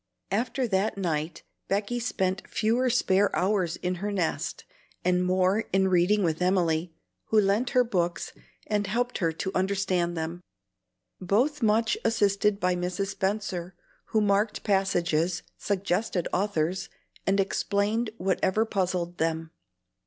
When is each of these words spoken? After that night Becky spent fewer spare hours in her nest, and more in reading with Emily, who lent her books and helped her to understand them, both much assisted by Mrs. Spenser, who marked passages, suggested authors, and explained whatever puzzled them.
After 0.31 0.67
that 0.67 0.97
night 0.97 1.43
Becky 1.67 1.99
spent 1.99 2.47
fewer 2.49 2.89
spare 2.89 3.29
hours 3.35 3.75
in 3.75 3.93
her 4.01 4.11
nest, 4.11 4.63
and 5.05 5.23
more 5.23 5.65
in 5.71 5.89
reading 5.89 6.23
with 6.23 6.41
Emily, 6.41 6.91
who 7.25 7.39
lent 7.39 7.69
her 7.77 7.83
books 7.83 8.33
and 8.65 8.87
helped 8.87 9.19
her 9.19 9.31
to 9.33 9.51
understand 9.53 10.17
them, 10.17 10.41
both 11.19 11.61
much 11.61 11.99
assisted 12.03 12.59
by 12.59 12.75
Mrs. 12.75 13.09
Spenser, 13.09 13.75
who 14.05 14.21
marked 14.21 14.63
passages, 14.63 15.43
suggested 15.55 16.27
authors, 16.33 16.89
and 17.27 17.39
explained 17.39 18.09
whatever 18.17 18.65
puzzled 18.65 19.19
them. 19.19 19.51